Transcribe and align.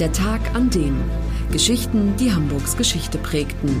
Der 0.00 0.12
Tag 0.12 0.56
an 0.56 0.70
dem. 0.70 1.00
Geschichten, 1.52 2.16
die 2.16 2.32
Hamburgs 2.32 2.76
Geschichte 2.76 3.16
prägten. 3.16 3.80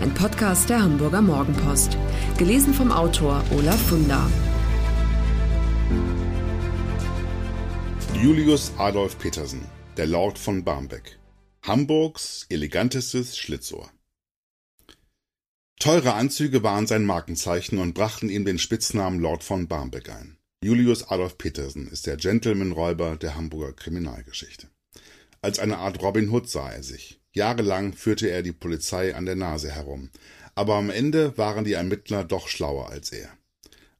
Ein 0.00 0.12
Podcast 0.12 0.68
der 0.68 0.82
Hamburger 0.82 1.22
Morgenpost. 1.22 1.96
Gelesen 2.36 2.74
vom 2.74 2.90
Autor 2.90 3.44
Olaf 3.52 3.80
Funder. 3.80 4.28
Julius 8.20 8.72
Adolf 8.76 9.20
Petersen, 9.20 9.64
der 9.96 10.08
Lord 10.08 10.36
von 10.36 10.64
Barmbek. 10.64 11.20
Hamburgs 11.62 12.44
elegantestes 12.48 13.38
Schlitzohr. 13.38 13.88
Teure 15.78 16.14
Anzüge 16.14 16.64
waren 16.64 16.88
sein 16.88 17.06
Markenzeichen 17.06 17.78
und 17.78 17.94
brachten 17.94 18.30
ihm 18.30 18.44
den 18.44 18.58
Spitznamen 18.58 19.20
Lord 19.20 19.44
von 19.44 19.68
Barmbek 19.68 20.10
ein. 20.10 20.38
Julius 20.64 21.04
Adolf 21.08 21.38
Petersen 21.38 21.86
ist 21.86 22.08
der 22.08 22.16
Gentleman-Räuber 22.16 23.14
der 23.14 23.36
Hamburger 23.36 23.72
Kriminalgeschichte. 23.74 24.66
Als 25.42 25.58
eine 25.58 25.78
Art 25.78 26.00
Robin 26.00 26.30
Hood 26.30 26.48
sah 26.48 26.70
er 26.70 26.84
sich. 26.84 27.20
Jahrelang 27.32 27.94
führte 27.94 28.30
er 28.30 28.42
die 28.42 28.52
Polizei 28.52 29.14
an 29.16 29.26
der 29.26 29.34
Nase 29.34 29.72
herum, 29.72 30.10
aber 30.54 30.76
am 30.76 30.88
Ende 30.88 31.36
waren 31.36 31.64
die 31.64 31.72
Ermittler 31.72 32.22
doch 32.22 32.46
schlauer 32.46 32.90
als 32.90 33.10
er. 33.10 33.28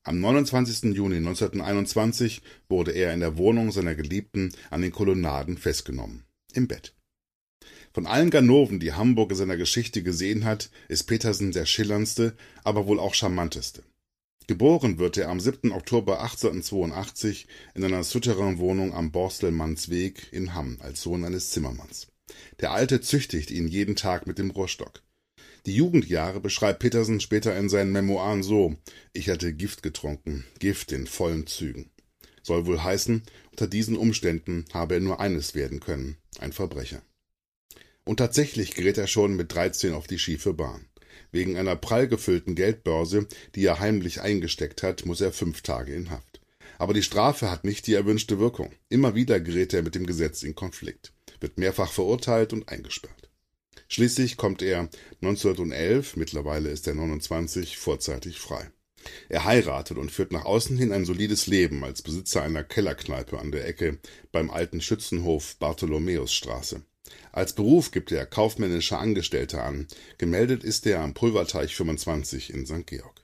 Am 0.04 0.20
29. 0.20 0.94
Juni 0.94 1.16
1921 1.16 2.42
wurde 2.68 2.92
er 2.92 3.12
in 3.12 3.20
der 3.20 3.38
Wohnung 3.38 3.72
seiner 3.72 3.96
Geliebten 3.96 4.52
an 4.70 4.82
den 4.82 4.92
Kolonnaden 4.92 5.58
festgenommen. 5.58 6.24
Im 6.52 6.68
Bett. 6.68 6.94
Von 7.92 8.06
allen 8.06 8.30
Ganoven, 8.30 8.78
die 8.78 8.92
Hamburg 8.92 9.32
in 9.32 9.36
seiner 9.36 9.56
Geschichte 9.56 10.02
gesehen 10.02 10.44
hat, 10.44 10.70
ist 10.88 11.04
Petersen 11.04 11.50
der 11.50 11.66
schillerndste, 11.66 12.36
aber 12.62 12.86
wohl 12.86 13.00
auch 13.00 13.14
charmanteste. 13.14 13.82
Geboren 14.48 14.98
wird 14.98 15.18
er 15.18 15.28
am 15.28 15.38
7. 15.38 15.70
Oktober 15.70 16.20
1882 16.20 17.46
in 17.74 17.84
einer 17.84 18.02
Souterrain-Wohnung 18.02 18.92
am 18.92 19.12
Borstelmannsweg 19.12 20.32
in 20.32 20.52
Hamm 20.52 20.78
als 20.80 21.02
Sohn 21.02 21.24
eines 21.24 21.50
Zimmermanns. 21.50 22.08
Der 22.60 22.72
Alte 22.72 23.00
züchtigt 23.00 23.52
ihn 23.52 23.68
jeden 23.68 23.94
Tag 23.94 24.26
mit 24.26 24.38
dem 24.38 24.50
Rohrstock. 24.50 25.02
Die 25.64 25.76
Jugendjahre 25.76 26.40
beschreibt 26.40 26.80
Petersen 26.80 27.20
später 27.20 27.56
in 27.56 27.68
seinen 27.68 27.92
Memoiren 27.92 28.42
so: 28.42 28.74
Ich 29.12 29.30
hatte 29.30 29.54
Gift 29.54 29.84
getrunken, 29.84 30.44
Gift 30.58 30.90
in 30.90 31.06
vollen 31.06 31.46
Zügen. 31.46 31.90
Soll 32.42 32.66
wohl 32.66 32.82
heißen, 32.82 33.22
unter 33.52 33.68
diesen 33.68 33.96
Umständen 33.96 34.64
habe 34.72 34.94
er 34.94 35.00
nur 35.00 35.20
eines 35.20 35.54
werden 35.54 35.78
können: 35.78 36.16
ein 36.40 36.52
Verbrecher. 36.52 37.02
Und 38.04 38.16
tatsächlich 38.16 38.74
gerät 38.74 38.98
er 38.98 39.06
schon 39.06 39.36
mit 39.36 39.54
13 39.54 39.94
auf 39.94 40.08
die 40.08 40.18
schiefe 40.18 40.52
Bahn. 40.52 40.86
Wegen 41.30 41.56
einer 41.56 41.76
prall 41.76 42.08
gefüllten 42.08 42.54
Geldbörse, 42.54 43.26
die 43.54 43.64
er 43.64 43.80
heimlich 43.80 44.20
eingesteckt 44.20 44.82
hat, 44.82 45.06
muss 45.06 45.20
er 45.20 45.32
fünf 45.32 45.62
Tage 45.62 45.94
in 45.94 46.10
Haft. 46.10 46.40
Aber 46.78 46.94
die 46.94 47.02
Strafe 47.02 47.50
hat 47.50 47.64
nicht 47.64 47.86
die 47.86 47.94
erwünschte 47.94 48.38
Wirkung. 48.38 48.72
Immer 48.88 49.14
wieder 49.14 49.40
gerät 49.40 49.72
er 49.72 49.82
mit 49.82 49.94
dem 49.94 50.06
Gesetz 50.06 50.42
in 50.42 50.54
Konflikt, 50.54 51.12
wird 51.40 51.58
mehrfach 51.58 51.92
verurteilt 51.92 52.52
und 52.52 52.68
eingesperrt. 52.68 53.30
Schließlich 53.88 54.36
kommt 54.36 54.62
er 54.62 54.88
1911, 55.20 56.16
mittlerweile 56.16 56.70
ist 56.70 56.86
er 56.86 56.94
29, 56.94 57.76
vorzeitig 57.76 58.38
frei. 58.38 58.70
Er 59.28 59.44
heiratet 59.44 59.98
und 59.98 60.10
führt 60.10 60.32
nach 60.32 60.44
außen 60.44 60.76
hin 60.78 60.92
ein 60.92 61.04
solides 61.04 61.46
Leben 61.46 61.84
als 61.84 62.02
Besitzer 62.02 62.42
einer 62.42 62.64
Kellerkneipe 62.64 63.38
an 63.38 63.52
der 63.52 63.66
Ecke 63.66 63.98
beim 64.30 64.50
alten 64.50 64.80
Schützenhof 64.80 65.56
Bartholomäusstraße. 65.58 66.82
Als 67.32 67.54
Beruf 67.54 67.90
gibt 67.90 68.12
er 68.12 68.26
kaufmännischer 68.26 68.98
Angestellter 68.98 69.64
an, 69.64 69.86
gemeldet 70.18 70.64
ist 70.64 70.86
er 70.86 71.00
am 71.00 71.14
Pulverteich 71.14 71.74
25 71.74 72.52
in 72.52 72.66
St. 72.66 72.86
Georg. 72.86 73.22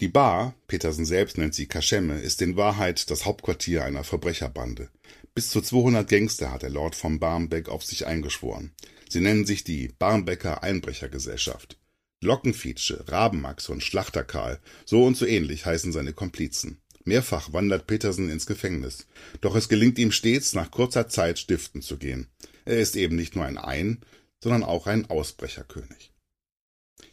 Die 0.00 0.08
Bar, 0.08 0.54
Petersen 0.68 1.04
selbst 1.04 1.38
nennt 1.38 1.54
sie 1.54 1.66
Kaschemme, 1.66 2.20
ist 2.20 2.40
in 2.42 2.56
Wahrheit 2.56 3.10
das 3.10 3.24
Hauptquartier 3.24 3.84
einer 3.84 4.04
Verbrecherbande. 4.04 4.88
Bis 5.34 5.50
zu 5.50 5.60
200 5.60 6.08
Gangster 6.08 6.50
hat 6.50 6.62
der 6.62 6.70
Lord 6.70 6.94
von 6.94 7.18
Barmbek 7.18 7.68
auf 7.68 7.84
sich 7.84 8.06
eingeschworen. 8.06 8.72
Sie 9.08 9.20
nennen 9.20 9.44
sich 9.44 9.64
die 9.64 9.88
Barmbecker 9.98 10.62
Einbrechergesellschaft. 10.62 11.78
Lockenfietsche, 12.22 13.04
Rabenmax 13.08 13.68
und 13.68 13.82
Schlachterkarl, 13.82 14.58
so 14.86 15.04
und 15.04 15.16
so 15.16 15.26
ähnlich 15.26 15.66
heißen 15.66 15.92
seine 15.92 16.14
Komplizen. 16.14 16.80
Mehrfach 17.04 17.52
wandert 17.52 17.86
Petersen 17.86 18.30
ins 18.30 18.46
Gefängnis, 18.46 19.06
doch 19.40 19.54
es 19.54 19.68
gelingt 19.68 19.98
ihm 19.98 20.10
stets, 20.10 20.54
nach 20.54 20.70
kurzer 20.70 21.08
Zeit 21.08 21.38
stiften 21.38 21.82
zu 21.82 21.98
gehen. 21.98 22.28
Er 22.66 22.78
ist 22.78 22.96
eben 22.96 23.16
nicht 23.16 23.36
nur 23.36 23.46
ein 23.46 23.58
Ein-, 23.58 24.00
sondern 24.42 24.64
auch 24.64 24.86
ein 24.86 25.08
Ausbrecherkönig. 25.08 26.12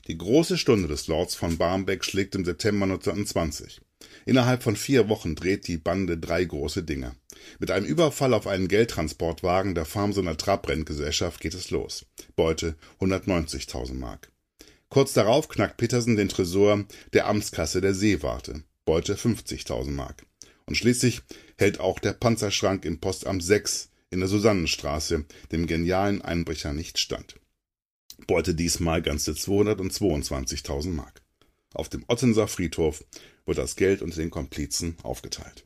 Die 0.08 0.18
große 0.18 0.58
Stunde 0.58 0.88
des 0.88 1.08
Lords 1.08 1.36
von 1.36 1.58
Barmbek 1.58 2.04
schlägt 2.04 2.36
im 2.36 2.44
September 2.44 2.84
1920. 2.84 3.80
Innerhalb 4.26 4.64
von 4.64 4.76
vier 4.76 5.08
Wochen 5.08 5.36
dreht 5.36 5.68
die 5.68 5.78
Bande 5.78 6.18
drei 6.18 6.44
große 6.44 6.84
Dinge. 6.84 7.16
Mit 7.60 7.72
einem 7.72 7.86
Überfall 7.86 8.34
auf 8.34 8.48
einen 8.48 8.68
Geldtransportwagen 8.68 9.76
der 9.76 9.86
Farmsoner 9.86 10.38
Trabrenngesellschaft 10.38 11.40
geht 11.40 11.54
es 11.54 11.70
los. 11.72 12.06
Beute 12.36 12.76
190.000 13.00 13.94
Mark. 13.94 14.32
Kurz 14.90 15.14
darauf 15.14 15.48
knackt 15.48 15.78
Petersen 15.78 16.16
den 16.16 16.30
Tresor 16.30 16.86
der 17.14 17.28
Amtskasse 17.28 17.80
der 17.80 17.94
Seewarte. 17.94 18.64
Beute 18.86 19.16
50.000 19.16 19.92
Mark. 19.92 20.26
Und 20.66 20.76
schließlich 20.76 21.22
hält 21.58 21.80
auch 21.80 22.00
der 22.00 22.14
Panzerschrank 22.14 22.86
im 22.86 23.00
Postamt 23.00 23.44
6 23.44 23.90
in 24.14 24.20
der 24.20 24.30
Susannenstraße 24.30 25.26
dem 25.52 25.68
genialen 25.68 26.22
Einbrecher 26.22 26.72
nicht 26.72 27.00
stand. 27.00 27.36
Beute 28.28 28.56
diesmal 28.56 29.02
ganze 29.02 29.32
222.000 29.32 30.92
Mark. 30.92 31.22
Auf 31.74 31.90
dem 31.90 32.06
Ottenser 32.08 32.48
Friedhof 32.48 33.04
wird 33.46 33.58
das 33.58 33.76
Geld 33.76 34.02
unter 34.02 34.18
den 34.18 34.30
Komplizen 34.30 34.96
aufgeteilt. 35.04 35.66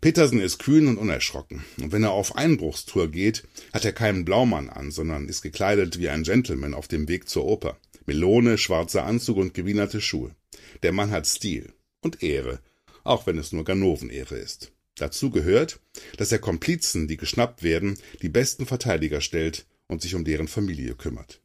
Petersen 0.00 0.40
ist 0.40 0.58
kühn 0.58 0.88
und 0.88 0.96
unerschrocken, 0.96 1.64
und 1.80 1.92
wenn 1.92 2.02
er 2.02 2.10
auf 2.10 2.34
Einbruchstour 2.34 3.08
geht, 3.08 3.44
hat 3.72 3.84
er 3.84 3.92
keinen 3.92 4.24
Blaumann 4.24 4.68
an, 4.68 4.90
sondern 4.90 5.28
ist 5.28 5.42
gekleidet 5.42 5.98
wie 5.98 6.08
ein 6.08 6.24
Gentleman 6.24 6.74
auf 6.74 6.88
dem 6.88 7.06
Weg 7.06 7.28
zur 7.28 7.44
Oper. 7.44 7.78
Melone, 8.06 8.58
schwarzer 8.58 9.04
Anzug 9.04 9.36
und 9.36 9.54
gewienerte 9.54 10.00
Schuhe. 10.00 10.34
Der 10.82 10.92
Mann 10.92 11.12
hat 11.12 11.28
Stil 11.28 11.72
und 12.00 12.22
Ehre, 12.22 12.60
auch 13.04 13.26
wenn 13.26 13.38
es 13.38 13.52
nur 13.52 13.64
Ganovenehre 13.64 14.36
ist. 14.36 14.72
Dazu 15.02 15.30
gehört, 15.30 15.80
dass 16.16 16.30
er 16.30 16.38
Komplizen, 16.38 17.08
die 17.08 17.16
geschnappt 17.16 17.64
werden, 17.64 17.98
die 18.22 18.28
besten 18.28 18.66
Verteidiger 18.66 19.20
stellt 19.20 19.66
und 19.88 20.00
sich 20.00 20.14
um 20.14 20.22
deren 20.22 20.46
Familie 20.46 20.94
kümmert. 20.94 21.40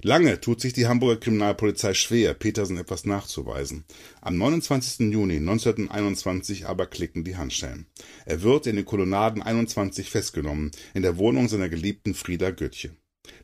Lange 0.00 0.40
tut 0.40 0.62
sich 0.62 0.72
die 0.72 0.86
Hamburger 0.86 1.20
Kriminalpolizei 1.20 1.92
schwer, 1.92 2.32
Petersen 2.32 2.78
etwas 2.78 3.04
nachzuweisen. 3.04 3.84
Am 4.22 4.38
29. 4.38 5.12
Juni 5.12 5.36
1921 5.36 6.64
aber 6.66 6.86
klicken 6.86 7.24
die 7.24 7.36
Handschellen. 7.36 7.84
Er 8.24 8.40
wird 8.40 8.66
in 8.66 8.76
den 8.76 8.86
Kolonnaden 8.86 9.42
21 9.42 10.08
festgenommen, 10.08 10.70
in 10.94 11.02
der 11.02 11.18
Wohnung 11.18 11.50
seiner 11.50 11.68
geliebten 11.68 12.14
Frieda 12.14 12.52
Göttche. 12.52 12.96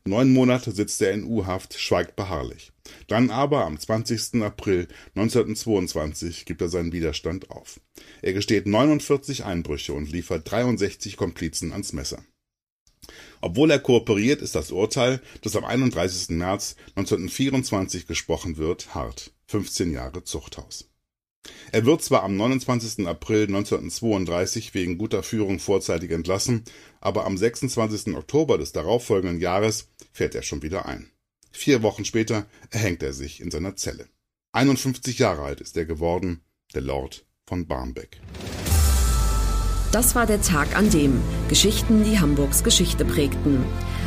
Neun 0.08 0.32
Monate 0.32 0.72
sitzt 0.72 1.02
er 1.02 1.12
in 1.12 1.24
U-Haft, 1.24 1.78
schweigt 1.78 2.16
beharrlich. 2.16 2.72
Dann 3.06 3.30
aber 3.30 3.64
am 3.64 3.78
20. 3.78 4.42
April 4.42 4.88
1922 5.14 6.46
gibt 6.46 6.62
er 6.62 6.68
seinen 6.68 6.92
Widerstand 6.92 7.50
auf. 7.50 7.80
Er 8.22 8.32
gesteht 8.32 8.66
49 8.66 9.44
Einbrüche 9.44 9.92
und 9.92 10.10
liefert 10.10 10.50
63 10.50 11.16
Komplizen 11.16 11.72
ans 11.72 11.92
Messer. 11.92 12.24
Obwohl 13.40 13.70
er 13.70 13.78
kooperiert, 13.78 14.42
ist 14.42 14.54
das 14.54 14.72
Urteil, 14.72 15.20
das 15.42 15.56
am 15.56 15.64
31. 15.64 16.30
März 16.30 16.76
1924 16.96 18.06
gesprochen 18.06 18.56
wird, 18.56 18.94
hart. 18.94 19.32
15 19.46 19.92
Jahre 19.92 20.24
Zuchthaus. 20.24 20.90
Er 21.72 21.86
wird 21.86 22.02
zwar 22.02 22.22
am 22.22 22.36
29. 22.36 23.06
April 23.06 23.44
1932 23.44 24.74
wegen 24.74 24.98
guter 24.98 25.22
Führung 25.22 25.58
vorzeitig 25.58 26.10
entlassen, 26.10 26.64
aber 27.00 27.24
am 27.24 27.38
26. 27.38 28.14
Oktober 28.14 28.58
des 28.58 28.72
darauffolgenden 28.72 29.40
Jahres 29.40 29.88
fährt 30.18 30.34
er 30.34 30.42
schon 30.42 30.62
wieder 30.62 30.86
ein. 30.86 31.12
Vier 31.52 31.82
Wochen 31.82 32.04
später 32.04 32.46
erhängt 32.70 33.02
er 33.04 33.12
sich 33.12 33.40
in 33.40 33.52
seiner 33.52 33.76
Zelle. 33.76 34.08
51 34.52 35.18
Jahre 35.18 35.42
alt 35.42 35.60
ist 35.60 35.76
er 35.76 35.84
geworden, 35.84 36.42
der 36.74 36.82
Lord 36.82 37.24
von 37.46 37.68
Barmbek. 37.68 38.20
Das 39.92 40.16
war 40.16 40.26
der 40.26 40.42
Tag 40.42 40.76
an 40.76 40.90
dem 40.90 41.22
Geschichten, 41.48 42.02
die 42.02 42.18
Hamburgs 42.18 42.64
Geschichte 42.64 43.04
prägten. 43.04 43.64